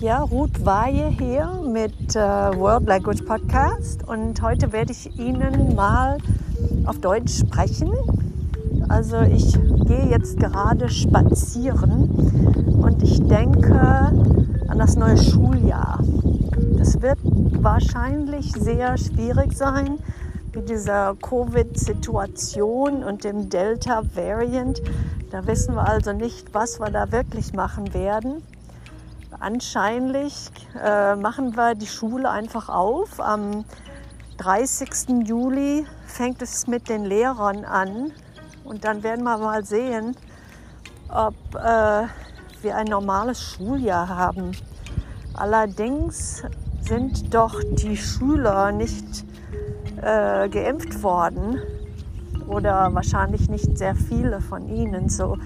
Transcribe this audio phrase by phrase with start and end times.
[0.00, 6.18] Ja, Ruth Weihe hier mit äh, World Language Podcast und heute werde ich Ihnen mal
[6.86, 7.92] auf Deutsch sprechen.
[8.88, 9.52] Also ich
[9.86, 12.08] gehe jetzt gerade spazieren
[12.80, 13.74] und ich denke
[14.68, 16.02] an das neue Schuljahr.
[16.78, 19.98] Das wird wahrscheinlich sehr schwierig sein
[20.54, 24.80] mit dieser Covid-Situation und dem Delta-Variant.
[25.30, 28.42] Da wissen wir also nicht, was wir da wirklich machen werden.
[29.40, 30.16] Anscheinend
[30.82, 33.20] äh, machen wir die Schule einfach auf.
[33.20, 33.64] Am
[34.38, 35.26] 30.
[35.26, 38.12] Juli fängt es mit den Lehrern an
[38.64, 40.16] und dann werden wir mal sehen,
[41.08, 42.06] ob äh,
[42.62, 44.52] wir ein normales Schuljahr haben.
[45.34, 46.42] Allerdings
[46.80, 49.24] sind doch die Schüler nicht
[50.02, 51.60] äh, geimpft worden
[52.48, 55.36] oder wahrscheinlich nicht sehr viele von ihnen so.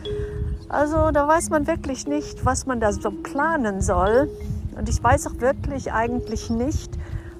[0.68, 4.30] Also da weiß man wirklich nicht, was man da so planen soll.
[4.76, 6.98] Und ich weiß auch wirklich eigentlich nicht,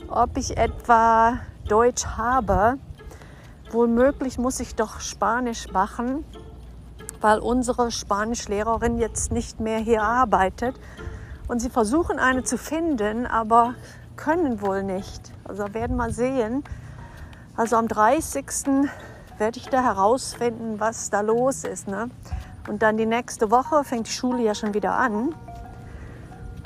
[0.09, 2.79] ob ich etwa Deutsch habe.
[3.71, 6.25] Womöglich muss ich doch Spanisch machen,
[7.21, 10.79] weil unsere Spanischlehrerin jetzt nicht mehr hier arbeitet.
[11.49, 13.75] Und sie versuchen eine zu finden, aber
[14.17, 15.33] können wohl nicht.
[15.45, 16.63] Also werden wir sehen.
[17.57, 18.47] Also am 30.
[19.39, 21.89] werde ich da herausfinden, was da los ist.
[21.89, 22.11] Ne?
[22.69, 25.35] Und dann die nächste Woche fängt die Schule ja schon wieder an.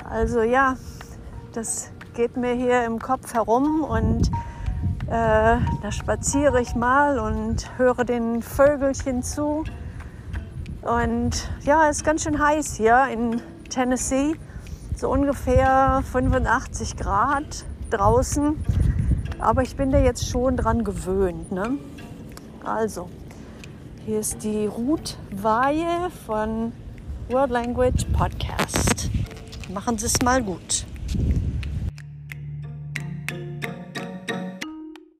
[0.09, 0.75] Also ja,
[1.53, 4.31] das geht mir hier im Kopf herum und
[5.07, 9.63] äh, da spaziere ich mal und höre den Vögelchen zu.
[10.81, 14.35] Und ja, es ist ganz schön heiß hier in Tennessee.
[14.95, 18.55] So ungefähr 85 Grad draußen.
[19.39, 21.51] Aber ich bin da jetzt schon dran gewöhnt.
[21.51, 21.77] Ne?
[22.63, 23.09] Also,
[24.07, 26.71] hier ist die Ruth Weihe von
[27.27, 29.09] World Language Podcast.
[29.73, 30.85] Machen Sie es mal gut.